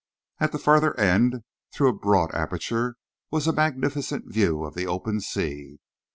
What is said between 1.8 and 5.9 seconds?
a broad aperture, was a magnificent view of the open sea.